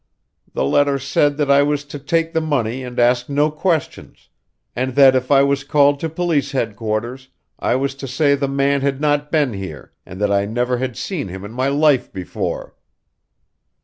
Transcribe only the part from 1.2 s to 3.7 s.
that I was to take the money and ask no